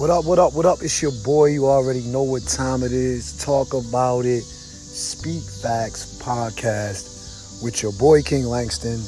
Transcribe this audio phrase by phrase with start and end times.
[0.00, 0.78] What up, what up, what up?
[0.80, 1.50] It's your boy.
[1.50, 3.36] You already know what time it is.
[3.36, 4.40] Talk about it.
[4.40, 8.98] Speak Facts podcast with your boy King Langston.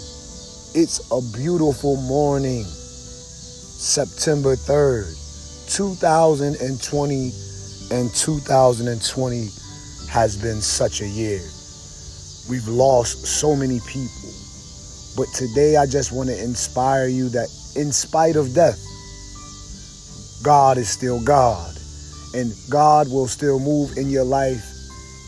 [0.78, 5.16] It's a beautiful morning, September 3rd,
[5.74, 7.32] 2020,
[7.90, 9.48] and 2020
[10.10, 11.40] has been such a year.
[12.50, 14.30] We've lost so many people.
[15.16, 18.78] But today I just want to inspire you that in spite of death,
[20.42, 21.76] God is still God.
[22.34, 24.64] And God will still move in your life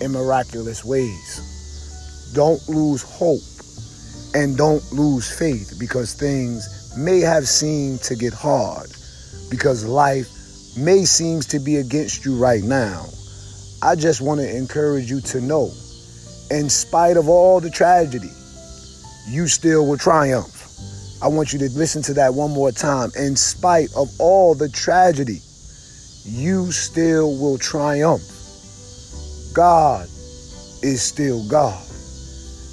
[0.01, 2.33] in miraculous ways.
[2.35, 3.43] Don't lose hope
[4.35, 8.91] and don't lose faith because things may have seemed to get hard
[9.51, 10.29] because life
[10.77, 13.07] may seems to be against you right now.
[13.83, 15.71] I just want to encourage you to know
[16.51, 18.31] in spite of all the tragedy,
[19.29, 20.64] you still will triumph.
[21.25, 23.11] I want you to listen to that one more time.
[23.17, 25.41] In spite of all the tragedy,
[26.27, 28.21] you still will triumph.
[29.55, 30.07] God
[30.83, 31.83] is still God.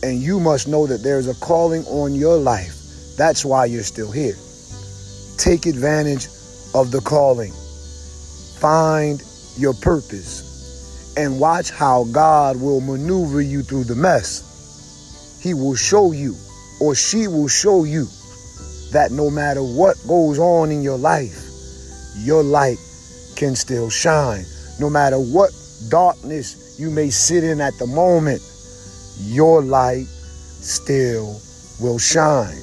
[0.03, 2.75] And you must know that there's a calling on your life.
[3.17, 4.35] That's why you're still here.
[5.37, 6.27] Take advantage
[6.73, 7.53] of the calling.
[8.59, 9.23] Find
[9.57, 15.39] your purpose and watch how God will maneuver you through the mess.
[15.41, 16.35] He will show you,
[16.81, 18.09] or she will show you
[18.91, 21.37] that no matter what goes on in your life,
[22.17, 22.77] your light
[23.35, 24.45] can still shine.
[24.79, 25.51] No matter what
[25.89, 28.41] darkness you may sit in at the moment,
[29.19, 31.39] your light still
[31.79, 32.57] will shine.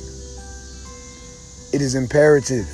[1.73, 2.67] It is imperative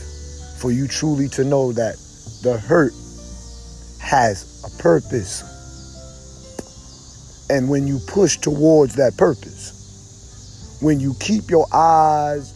[0.59, 1.97] for you truly to know that
[2.43, 2.93] the hurt
[4.01, 5.43] has a purpose.
[7.51, 12.53] And when you push towards that purpose, when you keep your eyes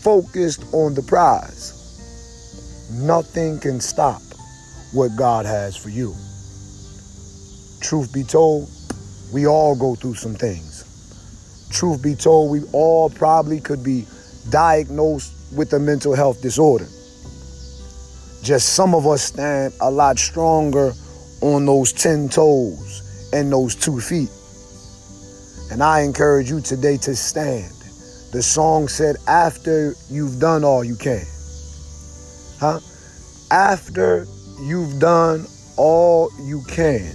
[0.00, 1.76] focused on the prize.
[2.92, 4.22] Nothing can stop
[4.92, 6.14] what God has for you.
[7.80, 8.68] Truth be told,
[9.32, 11.68] we all go through some things.
[11.70, 14.06] Truth be told, we all probably could be
[14.50, 16.86] diagnosed with a mental health disorder.
[18.42, 20.92] Just some of us stand a lot stronger
[21.42, 24.30] on those 10 toes and those two feet.
[25.70, 27.72] And I encourage you today to stand
[28.32, 31.24] the song said, after you've done all you can.
[32.58, 32.80] Huh?
[33.50, 34.26] After
[34.60, 35.46] you've done
[35.76, 37.14] all you can,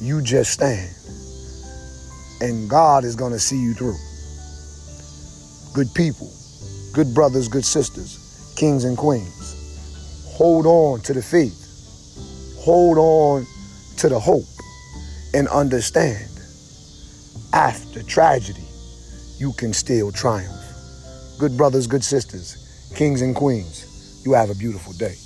[0.00, 0.90] you just stand.
[2.40, 3.96] And God is going to see you through.
[5.74, 6.32] Good people,
[6.92, 10.30] good brothers, good sisters, kings and queens.
[10.32, 11.60] Hold on to the faith.
[12.58, 13.46] Hold on
[13.98, 14.44] to the hope
[15.34, 16.28] and understand
[17.52, 18.64] after tragedy,
[19.38, 20.54] you can still triumph.
[21.38, 25.16] Good brothers, good sisters, kings and queens, you have a beautiful day.